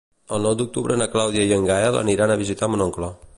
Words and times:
El 0.37 0.47
nou 0.47 0.53
d'octubre 0.61 0.97
na 1.01 1.07
Clàudia 1.15 1.43
i 1.51 1.53
en 1.59 1.67
Gaël 1.73 1.99
aniran 2.01 2.35
a 2.35 2.39
visitar 2.45 2.71
mon 2.73 2.85
oncle. 2.89 3.13